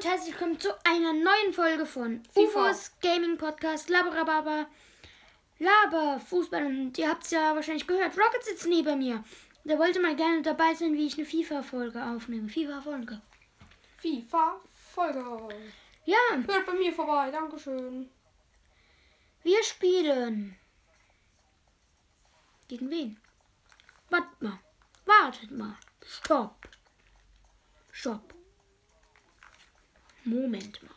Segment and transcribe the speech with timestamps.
[0.00, 2.40] und herzlich willkommen zu einer neuen Folge von FIFA.
[2.70, 4.66] UFOs Gaming Podcast Laberababa
[5.58, 8.16] Laber Fußball und ihr habt es ja wahrscheinlich gehört.
[8.16, 9.22] Rocket sitzt neben mir.
[9.64, 12.48] Der wollte mal gerne dabei sein, wie ich eine FIFA-Folge aufnehme.
[12.48, 13.20] FIFA-Folge.
[13.98, 15.54] FIFA-Folge.
[16.06, 18.08] Ja, Hört bei mir vorbei, Dankeschön.
[19.42, 20.56] wir spielen.
[22.68, 23.20] Gegen wen?
[24.08, 24.58] Wartet mal.
[25.04, 25.76] Wartet mal.
[26.02, 26.56] Stopp.
[27.92, 28.39] Stopp.
[30.30, 30.94] Moment mal.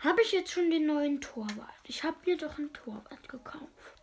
[0.00, 1.74] Habe ich jetzt schon den neuen Torwart?
[1.84, 3.98] Ich habe mir doch einen Torwart gekauft.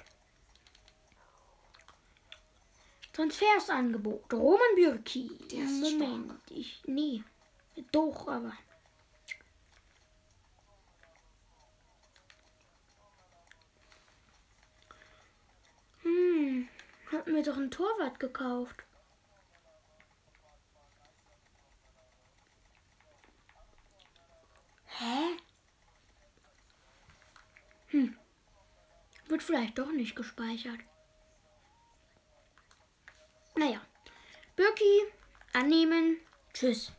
[3.14, 4.34] Transfersangebot.
[4.34, 5.30] Roman Bürki.
[5.50, 6.34] Der ist Moment.
[6.50, 6.84] Ich.
[6.86, 7.24] Nee.
[7.94, 8.52] Doch, aber.
[16.04, 16.68] Hm.
[17.12, 18.84] Hab mir doch einen Torwart gekauft.
[24.88, 25.38] Hä?
[27.88, 28.18] Hm.
[29.36, 30.80] Wird vielleicht doch nicht gespeichert.
[33.58, 33.82] Naja.
[34.56, 35.02] Birki,
[35.52, 36.22] annehmen.
[36.54, 36.94] Tschüss.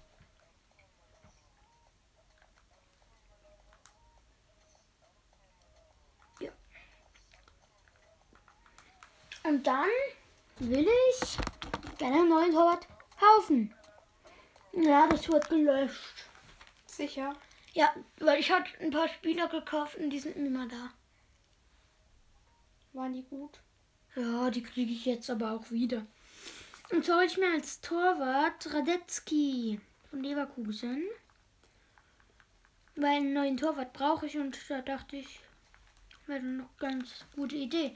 [6.41, 6.51] Ja.
[9.45, 9.89] Und dann
[10.59, 11.39] will ich
[11.97, 12.87] gerne einen neuen Torwart
[13.19, 13.75] kaufen.
[14.73, 16.27] Ja, das wird gelöscht.
[16.85, 17.35] Sicher.
[17.73, 20.93] Ja, weil ich hatte ein paar Spieler gekauft und die sind immer da.
[22.97, 23.61] Waren die gut?
[24.15, 26.07] Ja, die kriege ich jetzt aber auch wieder.
[26.91, 31.03] Und zwar wollte ich mir als Torwart Radetzky von Leverkusen.
[32.95, 35.41] Weil einen neuen Torwart brauche ich und da dachte ich,
[36.27, 37.95] wäre noch ganz gute Idee.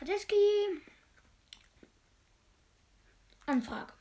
[0.00, 0.34] Radetzky.
[3.46, 3.92] Anfrage.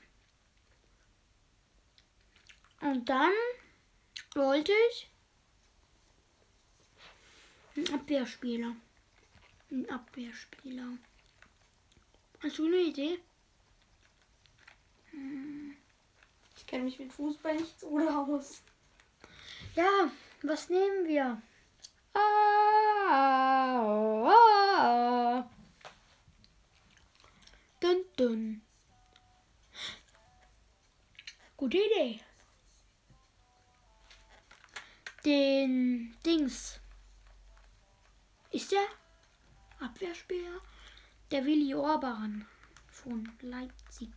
[2.81, 3.33] Und dann
[4.33, 5.11] wollte ich
[7.76, 8.76] einen Abwehrspieler.
[9.71, 10.97] Ein Abwehrspieler.
[12.41, 13.19] Hast du eine Idee?
[16.55, 18.63] Ich kenne mich mit Fußball nicht so aus.
[19.75, 21.39] Ja, was nehmen wir?
[22.13, 22.19] Ah,
[24.25, 25.49] ah.
[27.80, 28.61] Dun, dun.
[31.57, 32.19] Gute Idee.
[35.25, 36.80] Den Dings.
[38.51, 38.87] Ist der
[39.80, 40.62] Abwehrspieler?
[41.32, 42.45] Der Willi Orban
[42.90, 44.12] von Leipzig.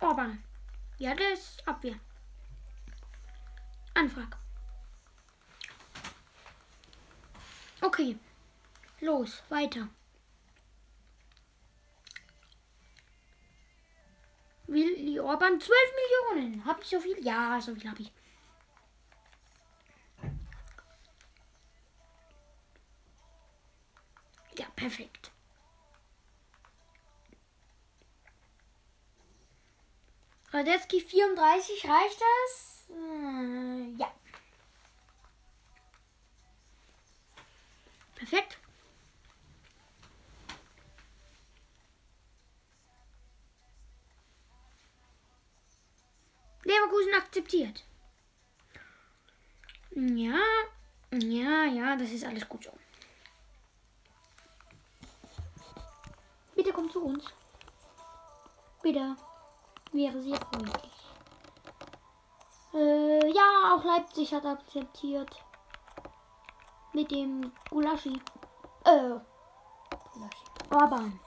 [0.00, 0.42] Orban.
[0.98, 1.98] Ja, der ist Abwehr.
[3.94, 4.36] Anfrage.
[7.80, 8.18] Okay.
[9.00, 9.88] Los, weiter.
[14.66, 15.70] Willi Orban, 12
[16.34, 16.64] Millionen.
[16.64, 17.22] Habe ich so viel?
[17.24, 18.12] Ja, so viel habe ich.
[24.76, 25.30] Perfekt.
[30.52, 32.86] Radetzky 34, reicht das?
[32.90, 34.12] Äh, ja.
[38.14, 38.58] Perfekt.
[46.64, 47.84] Leverkusen akzeptiert.
[49.90, 50.40] Ja,
[51.12, 52.72] ja, ja, das ist alles gut so.
[56.64, 57.26] Bitte komm zu uns.
[58.80, 59.16] Bitte.
[59.92, 61.10] Wäre sehr freundlich.
[62.72, 65.28] Äh, ja, auch Leipzig hat akzeptiert.
[66.94, 68.18] Mit dem Gulaschi.
[68.84, 69.10] Äh,
[70.14, 70.44] Gulaschi.
[70.70, 71.20] Orban.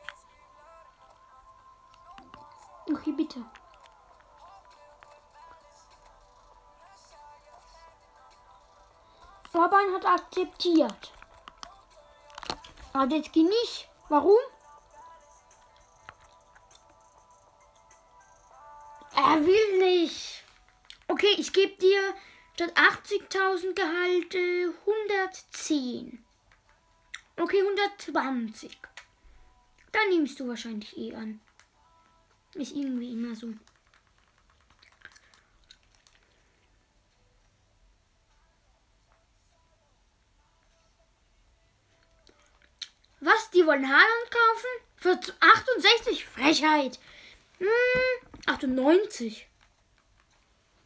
[2.91, 3.45] Okay, bitte.
[9.53, 11.13] Orban hat akzeptiert.
[12.95, 13.87] Radetzky nicht.
[14.09, 14.39] Warum?
[19.17, 20.43] Er will nicht.
[21.07, 22.13] Okay, ich gebe dir
[22.53, 26.23] statt 80.000 Gehalt äh, 110.
[27.35, 28.77] Okay, 120.
[29.91, 31.39] Dann nimmst du wahrscheinlich eh an.
[32.53, 33.53] Ist irgendwie immer so.
[43.19, 43.49] Was?
[43.49, 44.69] Die wollen Haaland kaufen?
[44.95, 46.23] Für 68?
[46.23, 46.99] Frechheit.
[47.59, 49.47] Hm, 98.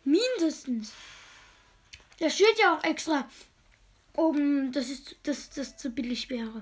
[0.03, 0.93] Mindestens.
[2.19, 3.27] Da steht ja auch extra
[4.15, 6.61] oben, dass es dass das zu billig wäre.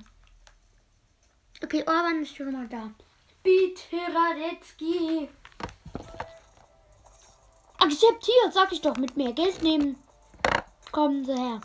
[1.64, 2.92] Okay, Orban ist schon mal da.
[3.44, 5.30] Bitte, Radetzky.
[7.78, 9.98] Akzeptiert, sag ich doch, mit mehr Geld nehmen.
[10.92, 11.62] Kommen Sie her.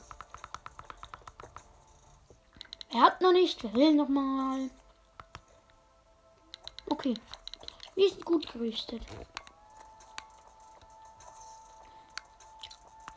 [2.93, 4.71] Er hat noch nicht, wer will noch mal.
[6.87, 7.15] Okay.
[7.95, 9.03] Wir sind gut gerüstet.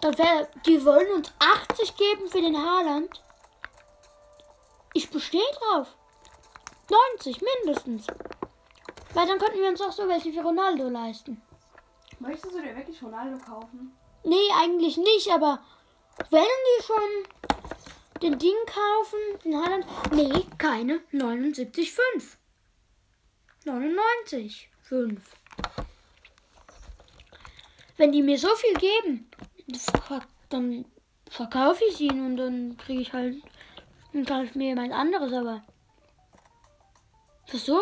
[0.01, 3.23] Das wär, die wollen uns 80 geben für den Haaland.
[4.93, 5.95] Ich bestehe drauf.
[6.89, 8.07] 90 mindestens.
[9.13, 11.41] Weil dann könnten wir uns auch so welche für Ronaldo leisten.
[12.19, 13.97] Möchtest du dir wirklich Ronaldo kaufen?
[14.23, 15.59] Nee, eigentlich nicht, aber
[16.29, 19.85] wenn die schon den Ding kaufen, den Haaland.
[20.11, 22.37] Nee, keine 79,5.
[23.67, 25.19] 99,5.
[27.97, 29.29] Wenn die mir so viel geben,
[30.49, 30.85] dann
[31.29, 33.41] verkaufe ich ihn und dann kriege ich halt,
[34.13, 35.63] dann kaufe mir jemand anderes, aber
[37.45, 37.79] für so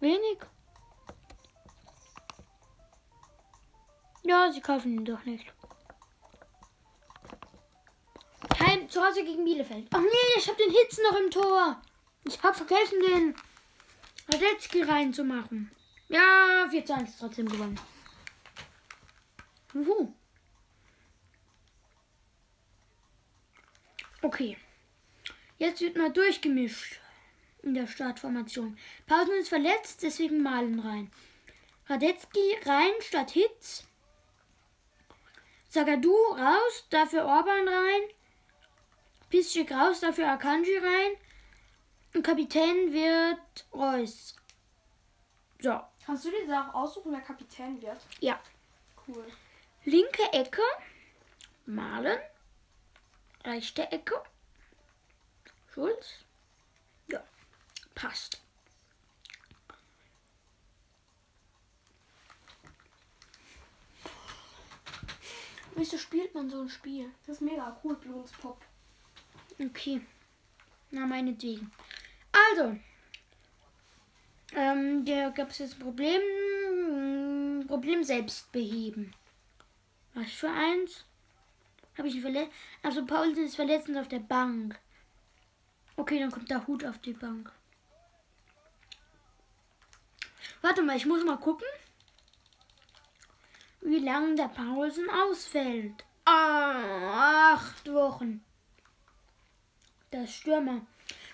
[0.00, 0.38] wenig.
[4.22, 5.52] Ja, sie kaufen ihn doch nicht.
[8.58, 9.88] Heim zu Hause gegen Bielefeld.
[9.92, 11.80] Ach nee, ich habe den Hitz noch im Tor.
[12.24, 13.34] Ich habe vergessen, den
[14.28, 15.70] Radetzky reinzumachen.
[16.08, 17.78] Ja, 4 zu 1 trotzdem gewonnen.
[19.72, 20.14] Wuhu.
[24.22, 24.56] Okay.
[25.58, 27.00] Jetzt wird mal durchgemischt
[27.62, 28.78] in der Startformation.
[29.06, 31.10] Pausen ist verletzt, deswegen Malen rein.
[31.88, 33.86] Radetzky rein statt Hitz.
[35.68, 38.02] Sagadu raus, dafür Orban rein.
[39.28, 41.12] Piszczek raus, dafür Akanji rein.
[42.22, 44.36] Kapitän wird Reus.
[45.60, 45.80] So.
[46.06, 48.00] Kannst du dir da auch aussuchen, wer Kapitän wird?
[48.20, 48.40] Ja.
[49.06, 49.26] Cool.
[49.84, 50.62] Linke Ecke.
[51.66, 52.18] Malen.
[53.44, 54.22] Rechte Ecke.
[55.72, 56.24] Schulz.
[57.08, 57.22] Ja.
[57.94, 58.40] Passt.
[65.74, 67.10] Wieso spielt man so ein Spiel?
[67.26, 68.60] Das ist mega cool, Blumenspop.
[69.58, 70.00] Okay.
[70.90, 71.72] Na, meinetwegen.
[72.34, 72.76] Also.
[74.54, 77.66] Ähm, da gab es jetzt ein Problem.
[77.66, 79.14] Problem selbst beheben.
[80.14, 81.04] Was für eins?
[81.96, 82.52] Habe ich ihn verletzt?
[82.82, 84.78] Also Paulsen ist verletzt und auf der Bank.
[85.96, 87.52] Okay, dann kommt der Hut auf die Bank.
[90.60, 91.66] Warte mal, ich muss mal gucken,
[93.80, 96.04] wie lange der Paulsen ausfällt.
[96.24, 98.44] Ah, acht Wochen.
[100.12, 100.86] Der Stürmer.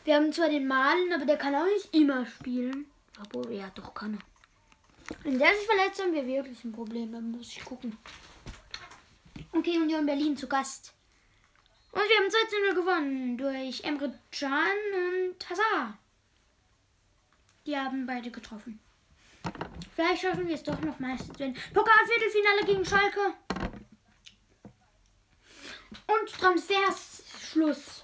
[0.05, 2.87] Wir haben zwar den Malen, aber der kann auch nicht immer spielen.
[3.21, 5.17] Obwohl, ja, doch kann er.
[5.25, 7.13] Wenn der sich verletzt, haben wir wirklich ein Problem.
[7.13, 7.97] Dann muss ich gucken.
[9.53, 10.95] Okay, Union Berlin zu Gast.
[11.93, 12.39] Und wir haben 2
[12.73, 15.95] 0 gewonnen durch Emre Can und Hazard.
[17.67, 18.81] Die haben beide getroffen.
[19.95, 23.35] Vielleicht schaffen wir es doch noch meistens, wenn Pokalviertelfinale gegen Schalke.
[26.07, 28.00] Und Transfers Schluss.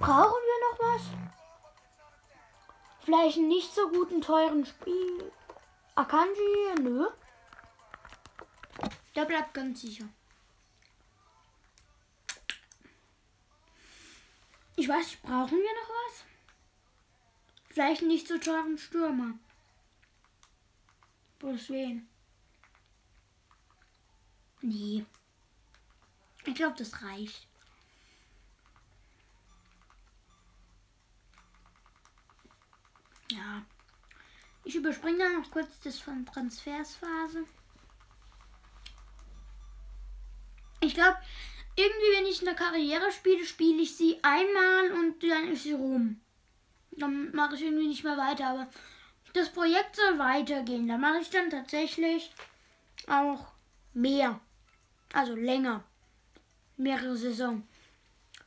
[0.00, 1.02] Brauchen wir noch was?
[3.04, 5.30] Vielleicht einen nicht so guten, teuren Spiel.
[5.94, 6.80] Akanji?
[6.80, 7.06] Nö.
[9.14, 10.08] Der bleibt ganz sicher.
[14.76, 16.24] Ich weiß nicht, brauchen wir noch was?
[17.68, 19.34] Vielleicht einen nicht so teuren Stürmer.
[21.40, 22.08] Bloß wen?
[24.62, 25.04] Nee.
[26.46, 27.49] Ich glaube, das reicht.
[33.30, 33.62] Ja.
[34.64, 37.44] Ich überspringe dann noch kurz das von Transfersphase.
[40.80, 41.18] Ich glaube,
[41.76, 46.20] irgendwie, wenn ich eine Karriere spiele, spiele ich sie einmal und dann ist sie rum.
[46.92, 48.48] Dann mache ich irgendwie nicht mehr weiter.
[48.48, 48.68] Aber
[49.32, 50.88] das Projekt soll weitergehen.
[50.88, 52.32] Da mache ich dann tatsächlich
[53.06, 53.52] auch
[53.94, 54.40] mehr.
[55.12, 55.84] Also länger.
[56.76, 57.66] Mehrere Saison.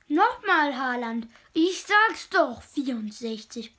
[0.08, 1.28] Nochmal Haaland.
[1.54, 2.62] Ich sag's doch.
[2.62, 3.74] 64.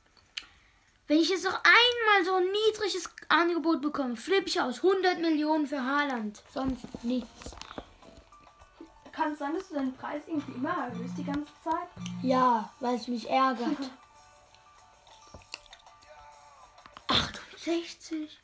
[1.07, 5.67] Wenn ich jetzt noch einmal so ein niedriges Angebot bekomme, flippe ich aus 100 Millionen
[5.67, 6.43] für Haaland.
[6.53, 7.55] Sonst nichts.
[9.13, 11.89] Kann es sein, dass du deinen Preis irgendwie immer erhöhst die ganze Zeit?
[12.23, 13.79] Ja, weil es mich ärgert.
[17.09, 18.41] 68.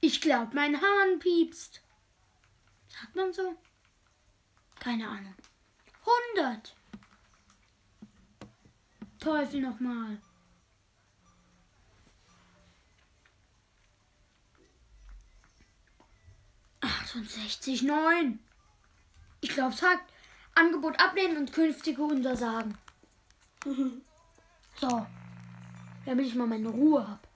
[0.00, 1.80] Ich glaube, mein Hahn piepst.
[2.88, 3.54] Sagt man so?
[4.80, 5.34] Keine Ahnung.
[6.34, 6.74] 100.
[9.20, 10.20] Teufel nochmal.
[17.12, 18.38] Achtundsechzig, neun.
[19.42, 20.10] Ich glaube, sagt
[20.54, 22.78] Angebot ablehnen und künftige untersagen.
[24.80, 25.06] so.
[26.06, 27.28] Damit ich mal meine Ruhe habe.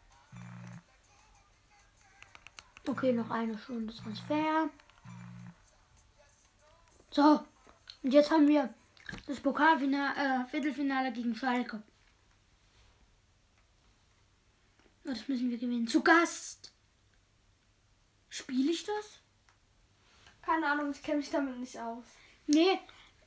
[2.88, 4.70] Okay, noch eine Stunde Transfer.
[7.10, 7.44] So,
[8.02, 8.72] und jetzt haben wir
[9.26, 11.82] das Pokalfinale, äh, Viertelfinale gegen Schalke.
[15.04, 15.86] Das müssen wir gewinnen.
[15.86, 16.72] Zu Gast.
[18.30, 19.20] Spiele ich das?
[20.46, 22.04] Keine Ahnung, ich kenne mich damit nicht aus.
[22.46, 22.78] Nee,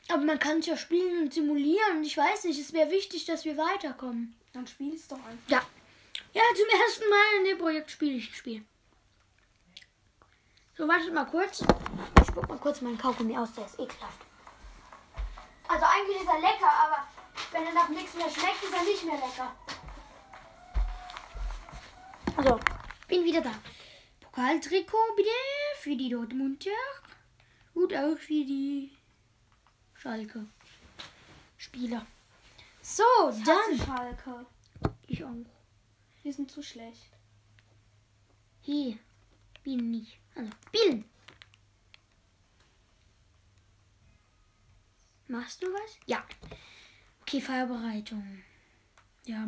[0.08, 2.02] aber man kann es ja spielen und simulieren.
[2.02, 4.40] Ich weiß nicht, es wäre wichtig, dass wir weiterkommen.
[4.54, 5.50] Dann spiel es doch einfach.
[5.50, 5.62] Ja.
[6.34, 8.66] Ja, zum ersten Mal in dem Projekt spiele ich ein Spiel.
[10.78, 11.62] So, wartet mal kurz.
[12.22, 14.22] Ich spuck mal kurz meinen Kaugummi aus, der ist ekelhaft.
[15.68, 17.06] Also eigentlich ist er lecker, aber
[17.52, 19.56] wenn er nach nichts mehr schmeckt, ist er nicht mehr lecker.
[22.38, 22.60] Also,
[23.10, 23.52] bin wieder da.
[24.22, 25.30] Pokaltrikot bitte
[25.82, 26.72] für die Dortmunder
[27.80, 28.92] und auch für die
[29.94, 30.46] Schalke
[31.58, 32.06] Spieler.
[32.82, 34.46] So, Ich dann Schalke.
[35.08, 35.46] ich auch.
[36.24, 37.12] Die sind zu schlecht.
[38.62, 38.98] Hier,
[39.64, 40.20] bin nicht.
[40.36, 41.06] Also, bin.
[45.28, 45.98] Machst du was?
[46.06, 46.26] Ja.
[47.22, 48.44] Okay, Vorbereitung.
[49.26, 49.48] Ja.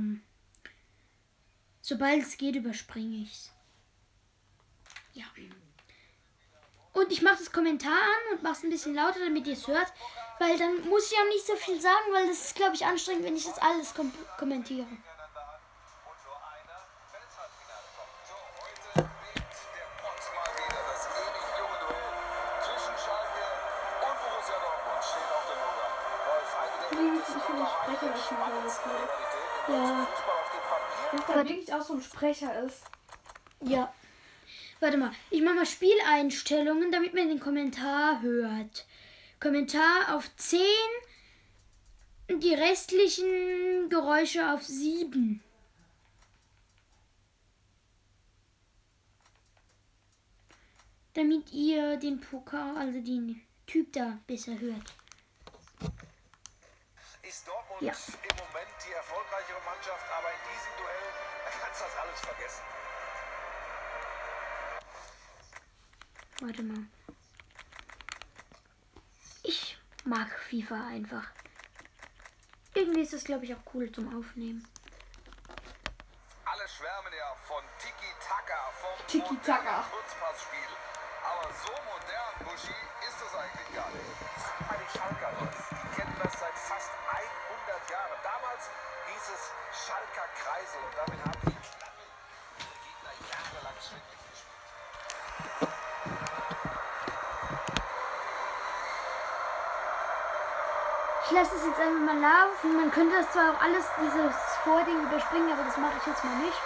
[1.81, 3.51] Sobald es geht, überspringe ich's.
[5.13, 5.25] Ja.
[6.93, 9.67] Und ich mache das Kommentar an und mache es ein bisschen lauter, damit ihr es
[9.67, 9.93] hört.
[10.39, 13.23] Weil dann muss ich auch nicht so viel sagen, weil das ist, glaube ich, anstrengend,
[13.23, 14.87] wenn ich das alles kom kommentiere.
[29.67, 30.07] Ja.
[31.27, 32.83] da wirklich auch so ein Sprecher ist.
[33.61, 33.93] Ja.
[34.81, 38.87] Warte mal, ich mache mal Spieleinstellungen, damit man den Kommentar hört.
[39.39, 40.59] Kommentar auf 10,
[42.29, 45.43] die restlichen Geräusche auf 7.
[51.13, 54.95] Damit ihr den Pokal, also den Typ da besser hört.
[57.21, 57.91] Ist Dortmund Ja.
[57.93, 61.11] im Moment die erfolgreichere Mannschaft, aber in diesem Duell
[61.61, 62.90] kannst du das alles vergessen.
[66.41, 66.83] Warte mal.
[69.43, 71.29] Ich mag FIFA einfach.
[72.73, 74.67] Irgendwie ist das, glaube ich, auch cool zum Aufnehmen.
[76.45, 79.61] Alle schwärmen ja von Tiki-Taka, vom Tiki-Taka.
[79.61, 80.71] modernen Kurzpassspiel.
[81.29, 82.73] Aber so modern, Buschi,
[83.05, 84.65] ist es eigentlich gar nicht.
[84.65, 85.31] Mal die Schalker.
[85.45, 88.17] Die kennen das seit fast 100 Jahren.
[88.25, 88.65] Damals
[89.13, 89.41] hieß es
[89.85, 91.60] Schalker Kreisel und damit haben die
[101.31, 102.75] Ich lasse es jetzt einfach mal laufen.
[102.75, 104.35] Man könnte das zwar auch alles, dieses
[104.65, 106.59] Vording überspringen, aber das mache ich jetzt mal nicht.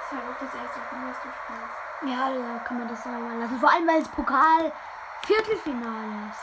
[0.00, 1.76] Das ist halt auch das erste Spiel, was du spielst.
[2.08, 3.60] Ja, da kann man das dann mal lassen.
[3.60, 4.72] Vor allem, weil es Pokal
[5.26, 6.40] Viertelfinale ist.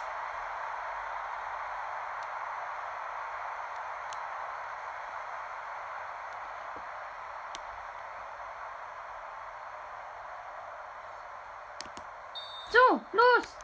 [12.71, 13.62] So, los!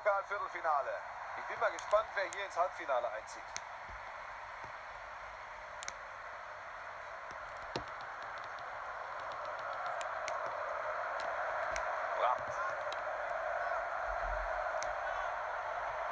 [0.00, 0.90] Und damit läuft das Pokalviertelfinale.
[1.38, 3.42] Ich bin mal gespannt, wer hier ins Halbfinale einzieht.
[12.18, 12.54] Brandt.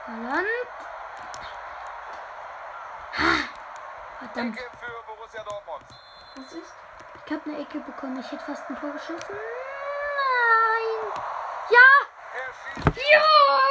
[0.07, 0.49] Holland.
[4.19, 5.85] Verdammt, Ecke für Borussia Dortmund.
[6.37, 6.75] Was ist?
[7.25, 8.21] ich habe eine Ecke bekommen.
[8.21, 9.35] Ich hätte fast ein Tor geschossen.
[9.35, 11.13] Nein!
[11.71, 12.09] Ja!
[12.95, 13.68] Ja!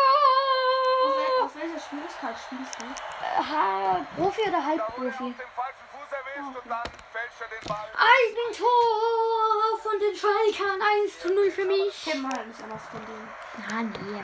[6.48, 7.90] Und dann fälscht er den Ball.
[7.96, 10.82] Eigentor von den Schalkern.
[10.82, 12.04] 1 zu 0 für mich.
[12.04, 13.30] Kennt man halt nicht anders von denen.
[13.70, 14.24] Ah, nee.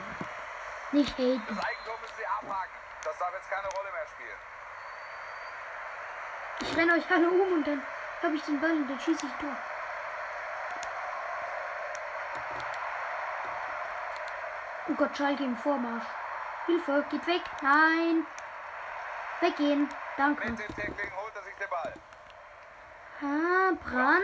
[0.92, 1.44] Nicht haten.
[1.48, 2.72] Das Eigentor müssen sie abhaken.
[3.04, 4.40] Das darf jetzt keine Rolle mehr spielen.
[6.62, 7.82] Ich renne euch alle um und dann
[8.22, 9.56] habe ich den Ball und dann schieße ich Tor.
[14.90, 16.04] Oh Gott, Schalke im Vormarsch.
[16.66, 17.42] Hilfe, geht weg.
[17.62, 18.26] Nein.
[19.42, 19.90] Weggehen.
[20.18, 20.50] Danke.
[20.50, 21.94] Mit dem Tackling holt er sich den Ball.
[23.22, 24.24] Ah, Brand.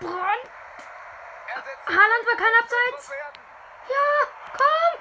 [0.00, 0.50] Brand.
[1.46, 3.10] Er Haaland war kein Abseits.
[3.88, 5.00] Ja, komm.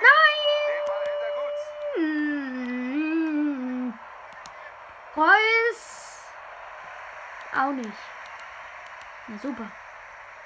[0.00, 0.46] Nein.
[1.94, 3.98] Hm.
[5.16, 5.82] Reus.
[7.52, 7.98] Auch nicht.
[9.26, 9.70] Na super.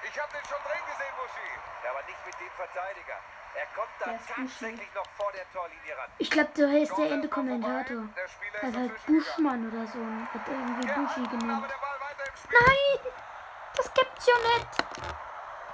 [0.02, 1.50] Ich habe den schon drin gesehen, Buschi.
[1.88, 3.20] Aber nicht mit dem Verteidiger.
[3.54, 6.10] Er kommt da tatsächlich noch vor der Torlinie ran.
[6.18, 7.50] Ich glaube, der ist der Torwart Ende war vorbei.
[7.50, 8.08] Kommentator.
[8.16, 9.06] Der Spieler Das ist halt.
[9.06, 9.98] Buschmann oder so.
[9.98, 11.66] Wird irgendwie Ja, Buschi genannt.
[12.50, 13.12] Nein!
[13.76, 14.68] Das gibt's ja nicht.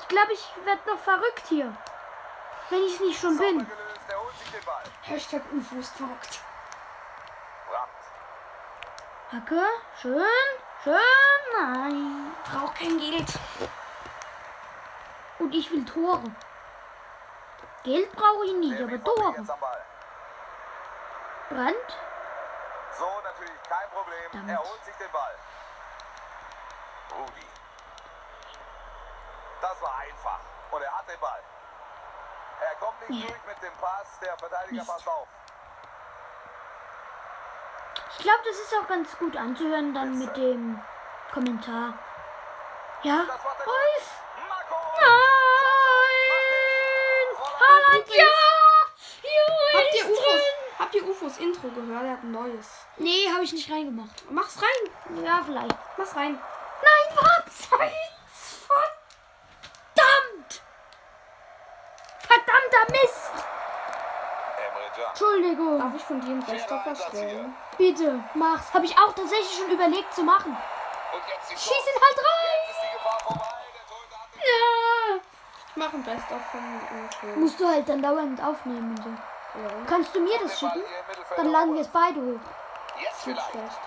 [0.01, 1.77] Ich glaube, ich werde noch verrückt hier.
[2.69, 3.61] Wenn ich es nicht schon bin.
[3.61, 5.13] er.
[5.15, 6.41] Hashtag UFO ist verrückt.
[9.33, 9.63] Hacke.
[10.01, 10.25] Schön.
[10.85, 10.95] Schön.
[11.61, 12.33] Nein.
[12.45, 13.39] Braucht kein Geld.
[15.39, 16.23] Und ich will Tore.
[17.85, 19.35] Geld brauche ich nicht, aber BVB Tore.
[19.39, 19.83] jetzt am Ball.
[21.49, 21.99] Brand.
[22.99, 24.31] So, natürlich kein Problem.
[24.31, 24.51] Verdammt.
[24.51, 25.35] Er holt sich den Ball.
[27.19, 27.47] Rudi.
[29.63, 30.41] Das war einfach.
[30.71, 31.43] Und er hat den Ball.
[32.61, 33.29] Er kommt nicht Ja.
[33.31, 34.19] durch mit dem Pass.
[34.21, 34.89] Der Verteidiger Mist.
[34.93, 35.29] passt auf.
[38.19, 40.83] Ich glaube, das ist auch ganz gut anzuhören dann mit dem
[41.33, 41.95] Kommentar.
[43.03, 43.25] Ja.
[43.27, 44.11] Das war der Reus.
[44.47, 44.77] Marco!
[48.01, 48.25] Haaland, ja!
[49.23, 50.41] Ja, Habt ihr UFOs, drin.
[50.79, 52.05] habt ihr UFOs Intro gehört?
[52.05, 52.67] Er hat ein neues.
[52.97, 54.25] Nee, habe ich nicht reingemacht.
[54.31, 55.25] Mach's rein.
[55.25, 55.77] Ja, vielleicht.
[55.97, 56.41] Mach's rein.
[56.83, 57.67] Nein, was?
[59.95, 60.63] Verdammt!
[62.21, 63.31] Verdammter Mist!
[65.11, 65.79] Entschuldigung.
[65.79, 67.55] Darf ich von dir einen Best-of Einsatz erstellen?
[67.77, 68.73] Bitte, mach's.
[68.73, 70.57] Habe ich auch tatsächlich schon überlegt zu machen.
[71.13, 72.61] Und jetzt die Schieß ihn halt rein!
[72.67, 73.55] Jetzt ist die Gefahr vorbei.
[73.75, 75.21] Der Torhüter hat den Ja.
[75.81, 77.41] Ich mache ein Best-of von.
[77.41, 79.09] Musst du halt dann dauernd aufnehmen und so.
[79.09, 80.83] Ja, Kannst du mir das schicken?
[81.37, 82.41] Dann laden wir es beide hoch.
[83.01, 83.51] Jetzt vielleicht.
[83.51, 83.79] schlecht.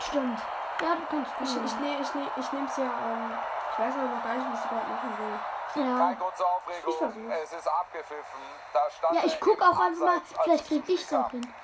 [0.00, 0.40] Stimmt.
[0.80, 1.64] Ja, du kannst Ich, du.
[1.64, 3.30] ich, ne, ich, ne, ich nehm's ja, ähm,
[3.72, 5.84] ich weiß aber noch gar nicht, wie ich es überhaupt machen will.
[5.84, 6.10] Ja.
[6.10, 6.98] Ich Aufregung.
[6.98, 7.34] versuch's.
[7.44, 8.40] Es ist abgepfiffen.
[8.72, 11.54] Da stand Ja, ich guck auch einfach mal, vielleicht es krieg ich so hin.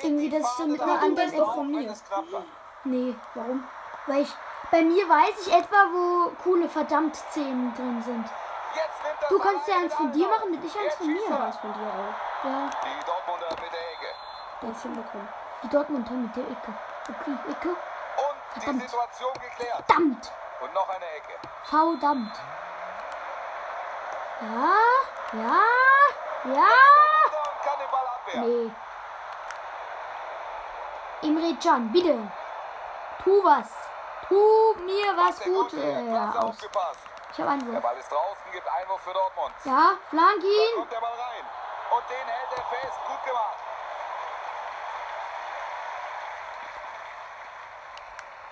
[0.00, 1.90] Irgendwie, dass ich dann mit einer anderen App von mir.
[1.90, 2.04] es.
[2.84, 3.66] Nee, warum?
[4.06, 4.32] Weil ich.
[4.70, 8.24] Bei mir weiß ich etwa, wo coole Verdammt-Szenen drin sind.
[9.28, 11.40] Du kannst ja eins von dir machen und ich eins von mir.
[11.40, 12.44] Eins von dir auch.
[12.44, 14.14] Ja, Die Dortmunder mit der Ecke.
[14.82, 15.28] Hinbekommen.
[15.62, 16.74] die Dortmunder mit der Ecke.
[17.08, 17.68] Okay, Ecke.
[17.68, 18.80] Und die.
[18.80, 19.84] Situation geklärt.
[19.86, 20.32] Verdammt!
[20.60, 21.34] Und noch eine Ecke.
[21.64, 22.36] Verdammt!
[24.40, 24.74] Ja,
[25.32, 26.70] ja, ja!
[28.36, 28.70] Nee.
[31.22, 32.18] Imre Can, bitte.
[33.22, 33.70] Tu was.
[34.28, 34.34] Tu
[34.84, 35.78] mir was Gutes.
[35.82, 36.36] Ja, aus.
[36.36, 36.98] aufgepasst.
[37.34, 37.82] Ich habe Der Einwurf.
[37.82, 39.52] Ball ist draußen, gibt Einwurf für Dortmund.
[39.64, 40.74] Ja, flank ihn.
[40.76, 41.44] kommt der Ball rein.
[41.90, 42.98] Und den hält er fest.
[43.08, 43.58] Gut gemacht.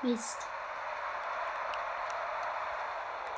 [0.02, 0.48] Mist.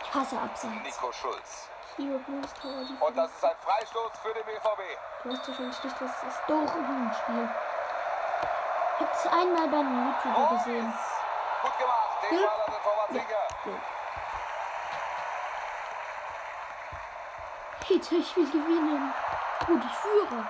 [0.02, 0.83] Ich hasse Abseits.
[0.83, 1.68] Nico Schulz.
[1.98, 2.18] Liebe.
[2.26, 4.80] Die Und das ist ein Freistoß für den BVB.
[5.24, 6.40] Du weißt ja schon was das ist.
[6.48, 7.48] Doch, ein Spiel.
[8.98, 10.94] Ich hab's einmal bei einem YouTuber gesehen.
[11.62, 12.09] Gut gemacht.
[12.30, 12.46] Den Ja.
[12.46, 13.80] Ball hat der Torwart sicher.
[17.88, 19.14] Bitte, ich will gewinnen.
[19.66, 20.47] Gut, ich führe.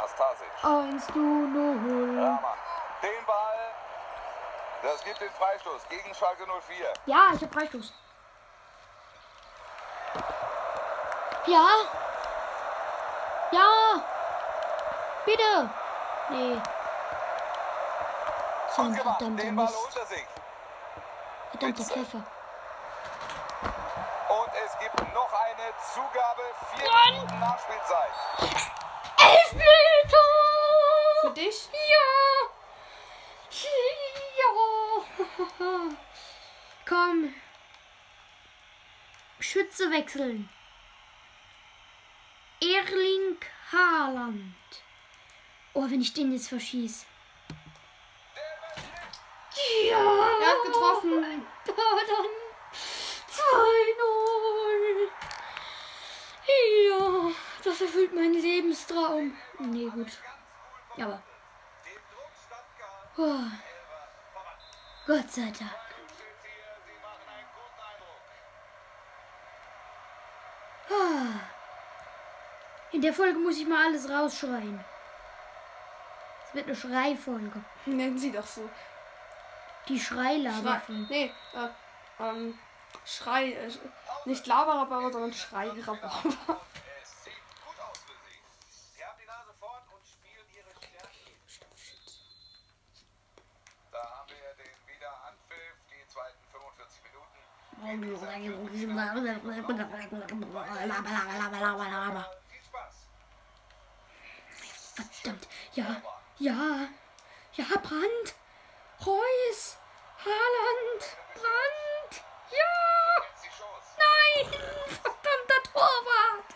[0.00, 0.48] Nastasic.
[0.62, 2.18] 1 zu 0.
[2.18, 2.58] Rahman.
[3.02, 3.72] Den Ball.
[4.82, 6.92] Das gibt den Freistoß gegen Schalke 04.
[7.06, 7.92] Ja, ich hab Freistoß.
[11.46, 11.68] Ja.
[13.50, 14.02] Ja.
[15.24, 15.70] Bitte.
[16.30, 16.60] Nee.
[18.74, 19.96] So ein verdammter Mist.
[19.96, 20.26] er.
[21.50, 22.22] Verdammter Witze.
[24.28, 26.42] Und es gibt noch eine Zugabe.
[26.74, 28.12] Vier Minuten Nachspielzeit.
[29.18, 30.26] Elfmeter!
[31.20, 31.68] Für dich?
[31.72, 32.06] Ja!
[34.38, 34.50] Ja!
[36.88, 37.34] Komm.
[39.38, 40.48] Schütze wechseln.
[42.60, 43.38] Erling
[43.70, 44.54] Haaland.
[45.72, 47.06] Oh, wenn ich den jetzt verschieß.
[49.88, 49.98] Ja!
[49.98, 51.46] Er hat getroffen.
[51.64, 52.26] Da dann
[53.30, 54.15] 2-0.
[56.98, 57.30] Ja,
[57.64, 59.36] das erfüllt meinen Lebenstraum.
[59.58, 60.12] Nee, gut.
[60.96, 61.22] Ja, aber.
[63.16, 63.40] Oh.
[65.06, 65.70] Gott sei Dank.
[70.90, 71.40] Ah.
[72.92, 74.84] In der Folge muss ich mal alles rausschreien.
[76.46, 77.62] Es wird eine Schreifolge.
[77.86, 78.68] Nennen sie doch so.
[79.88, 80.36] Die Schrei.
[80.40, 81.06] Schreilaberfolge.
[81.08, 81.68] Nee, äh,
[82.22, 82.58] ähm,
[83.04, 83.52] Schrei.
[83.52, 83.70] Äh,
[84.24, 86.10] nicht Laberababer, sondern Schreirababer.
[87.02, 88.40] Es sieht gut aus für Sie.
[88.96, 91.10] Sie haben die Nase vorn und spielen Ihre Stärken.
[93.92, 97.38] Da haben wir den Wiederanpfiff, die zweiten 45 Minuten.
[97.70, 97.75] Viel Spaß.
[104.96, 105.48] Verdammt.
[105.74, 106.02] Ja,
[106.38, 106.88] ja.
[107.52, 108.34] Ja, Brand.
[109.04, 109.76] Reus.
[110.24, 111.02] Haaland.
[111.34, 112.24] Brand.
[112.50, 112.74] Ja.
[113.98, 114.52] Nein.
[114.86, 116.54] Verdammter Torwart.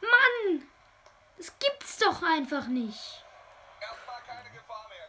[0.00, 0.68] Mann.
[1.36, 3.24] Das gibt's doch einfach nicht.
[3.80, 5.04] Erstmal keine Gefahr mehr.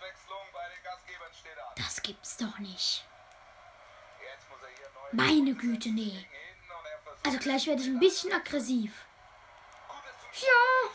[0.00, 1.72] Wechslung bei den Gastgebern steht an.
[1.76, 3.04] Das gibt's doch nicht.
[5.12, 6.26] Meine Güte, nee.
[7.24, 9.06] Also gleich werde ich ein bisschen aggressiv.
[10.34, 10.90] Ja.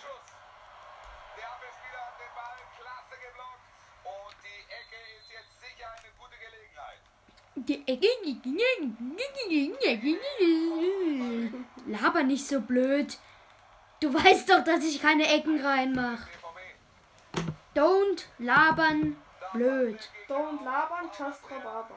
[11.87, 13.17] Laber nicht so blöd.
[13.99, 16.27] Du weißt doch, dass ich keine Ecken reinmache.
[17.75, 19.17] Don't labern
[19.53, 20.09] blöd.
[20.27, 21.41] Don't labern, just.
[21.41, 21.89] Freiburg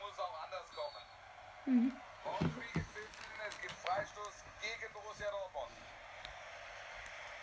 [0.00, 1.04] muss auch anders kommen.
[1.66, 1.92] Mhm.
[3.46, 5.72] Es gibt Freistoß gegen Borussia Dortmund.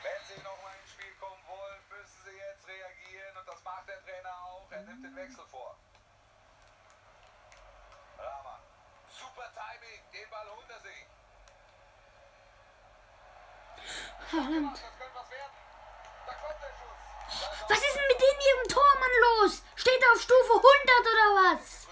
[0.03, 3.87] Wenn sie noch mal ins Spiel kommen wollen, müssen sie jetzt reagieren und das macht
[3.87, 4.71] der Trainer auch.
[4.71, 5.75] Er nimmt den Wechsel vor.
[8.17, 8.61] Rahman.
[9.09, 11.05] Super Timing, den Ball holt er sich.
[14.31, 14.73] Haaland.
[14.73, 15.57] Das könnte was werden.
[16.25, 17.00] Da kommt der Schuss.
[17.69, 19.61] Was ist denn mit dem ihrem Tormann los?
[19.75, 20.65] Steht er auf Stufe 100
[21.01, 21.87] oder was?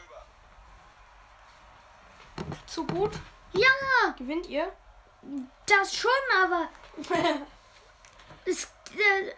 [2.68, 3.14] Zu gut.
[3.54, 3.68] Ja,
[4.18, 4.72] Gewinnt ihr?
[5.66, 6.70] das schon, aber
[8.46, 8.64] es,
[8.98, 9.34] äh,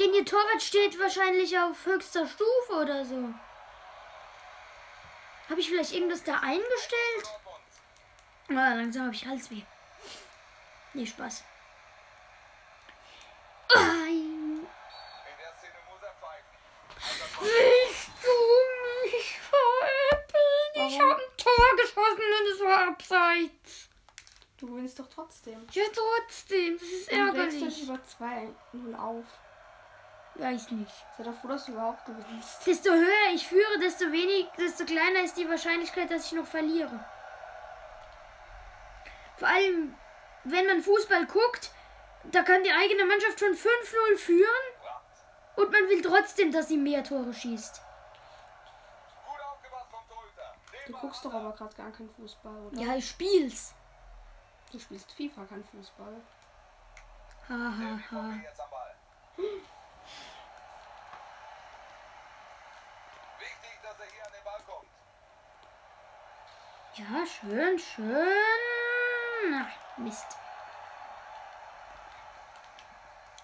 [0.00, 3.28] denn ihr Torwart steht wahrscheinlich auf höchster Stufe oder so.
[5.48, 7.30] Habe ich vielleicht irgendwas da eingestellt?
[8.50, 9.62] Ah, langsam habe ich Halsweh.
[10.94, 11.44] Nee, Spaß.
[13.74, 14.66] Ai, In
[15.38, 16.58] der Szene muss er pfeifen.
[17.40, 18.36] willst du
[19.16, 20.88] mich veräppeln?
[20.88, 23.88] Ich habe ein Tor geschossen und es war abseits.
[24.58, 25.66] Du gewinnst doch trotzdem.
[25.72, 26.78] Ja, trotzdem.
[26.78, 27.82] Das ist Du regst dich ärgerlich.
[27.82, 27.98] über
[28.94, 29.24] 2-0 auf.
[30.34, 30.92] Weiß nicht.
[31.16, 32.66] Sei doch froh, dass du überhaupt gewinnst.
[32.66, 37.04] Desto höher ich führe, desto wenig, desto kleiner ist die Wahrscheinlichkeit, dass ich noch verliere.
[39.36, 39.94] Vor allem,
[40.44, 41.70] wenn man Fußball guckt,
[42.24, 44.46] da kann die eigene Mannschaft schon 5-0 führen
[45.56, 47.82] und man will trotzdem, dass sie mehr Tore schießt.
[49.26, 50.54] Gut aufgepasst vom Torhüter.
[50.72, 52.78] Den Du guckst doch aber gerade gar keinen Fußball, oder?
[52.78, 53.74] Ja, ich spiel's.
[54.70, 56.20] Du spielst FIFA, kein Fußball.
[57.48, 58.20] Ha, ha, ha.
[58.20, 58.94] BVB jetzt am Ball.
[63.38, 64.88] Wichtig, dass er hier an den Ball kommt.
[66.96, 68.28] Ja, schön, schön.
[69.54, 70.36] Ach, Mist.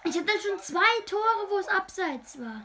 [0.03, 2.61] Ich hatte schon zwei Tore, wo es abseits war.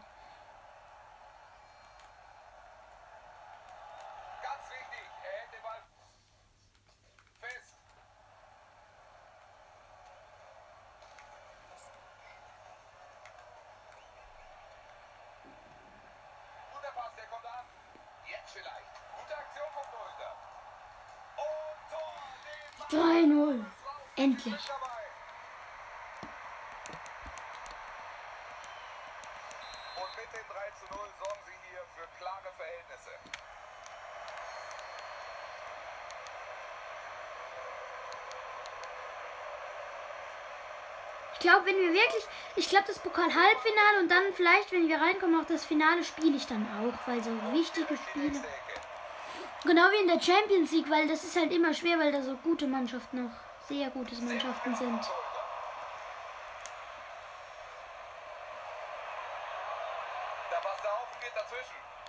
[22.90, 23.64] 3-0.
[24.16, 24.54] Endlich.
[41.34, 42.24] Ich glaube, wenn wir wirklich,
[42.56, 46.46] ich glaube, das Pokal-Halbfinale und dann vielleicht, wenn wir reinkommen, auch das Finale spiele ich
[46.46, 48.40] dann auch, weil so wichtige Spiele.
[49.64, 52.36] Genau wie in der Champions League, weil das ist halt immer schwer, weil da so
[52.36, 53.30] gute Mannschaften noch,
[53.66, 55.00] sehr gute Mannschaften sind.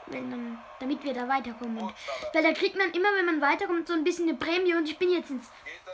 [0.07, 1.79] Dann, damit wir da weiterkommen.
[1.79, 1.93] Und,
[2.33, 4.75] weil da kriegt man immer, wenn man weiterkommt, so ein bisschen eine Prämie.
[4.75, 5.49] Und ich bin jetzt ins.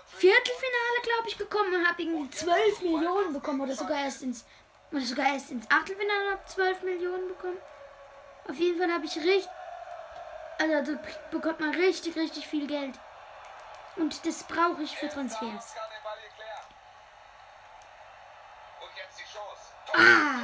[0.06, 3.62] Viertelfinale, glaube ich, gekommen und habe irgendwie 12 Millionen bekommen.
[3.62, 4.45] Oder sogar erst ins,
[4.91, 7.58] oder sogar erst ins Achtelfinale und habe 12 Millionen bekommen.
[8.50, 9.47] Auf jeden Fall habe ich richtig,
[10.62, 11.00] also da
[11.32, 13.00] bekommt man richtig, richtig viel Geld.
[13.95, 15.76] Und das brauche ich für Transfers.
[19.93, 20.39] Ah.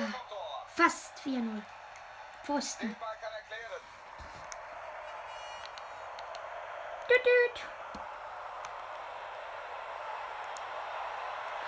[0.76, 1.62] Fast 4-0.
[2.44, 2.96] Pfosten.
[3.00, 3.08] Er.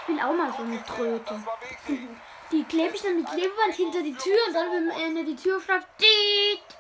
[0.02, 1.44] Ich will auch mal so eine Tröte.
[2.52, 5.62] Die klebe ich dann mit Klebeband hinter die Tür und dann, wenn Ende die Tür
[5.62, 6.79] schreibt, Diet.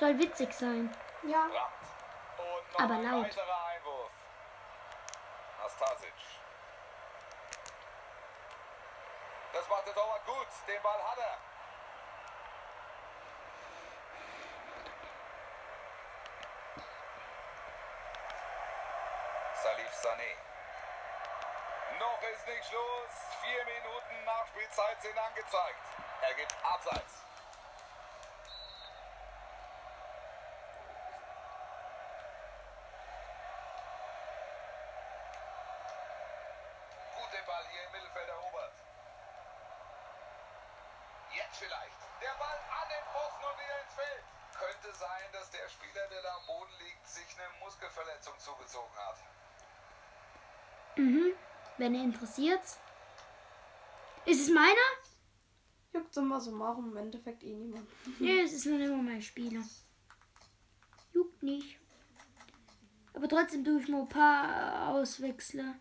[0.00, 0.90] Soll witzig sein.
[1.24, 1.46] Ja.
[1.46, 1.60] Brandt.
[2.38, 3.24] Und noch Aber ein laut.
[3.26, 4.10] weiterer Einwurf.
[5.60, 6.14] Nastasic.
[9.52, 10.46] Das macht der Torwart gut.
[10.66, 11.36] Den Ball hat er.
[19.62, 20.32] Salif Sané.
[21.98, 23.14] Noch ist nicht Schluss.
[23.42, 25.84] Vier Minuten Nachspielzeit sind angezeigt.
[26.22, 27.29] Er gibt Abseits.
[51.00, 51.32] Mhm.
[51.78, 52.60] Wenn ihr interessiert.
[54.26, 54.88] Ist es meiner?
[55.94, 57.88] Juckt summa summarum im Endeffekt eh niemand.
[58.18, 59.62] Nee, es ist nur immer mein Spieler.
[61.14, 61.78] Juckt nicht.
[63.14, 65.74] Aber trotzdem tue ich mal ein paar Auswechsler.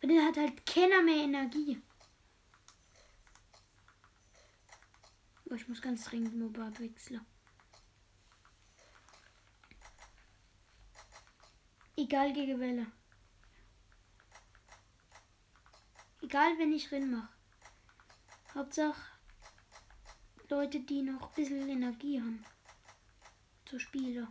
[0.00, 1.80] Weil der hat halt keiner mehr Energie.
[5.48, 7.24] Oh, ich muss ganz dringend paar wechseln.
[11.96, 12.86] Egal gegen Welle.
[16.22, 17.28] Egal, wenn ich drin mache.
[18.54, 19.12] Hauptsache
[20.48, 22.44] Leute, die noch ein bisschen Energie haben.
[23.64, 24.28] Zu Spiele.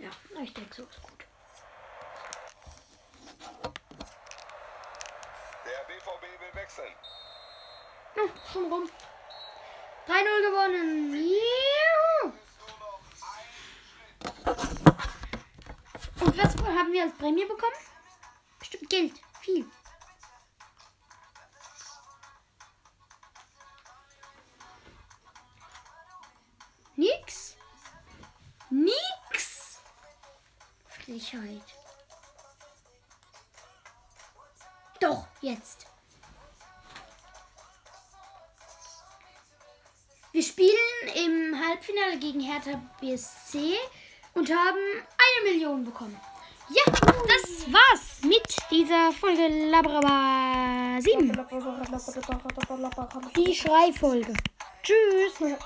[0.00, 0.10] Ja,
[0.42, 1.26] ich denke, so ist gut.
[5.64, 6.92] Der BVB will wechseln.
[8.16, 8.90] Oh, schon rum.
[10.08, 11.14] 3-0 gewonnen.
[11.14, 12.32] Juhu.
[16.20, 17.76] Und was haben wir als Prämie bekommen?
[18.58, 19.12] Bestimmt Geld.
[19.40, 19.66] Viel.
[26.96, 27.56] Nix.
[28.70, 29.80] Nix.
[30.88, 31.62] Frechheit.
[35.00, 35.91] Doch, jetzt.
[41.82, 43.74] Halbfinale gegen Hertha BSC
[44.34, 44.78] und haben
[45.18, 46.16] eine Million bekommen.
[46.68, 51.32] Ja, das war's mit dieser Folge Labraba 7.
[53.36, 54.32] Die Schreifolge.
[54.82, 55.40] Tschüss.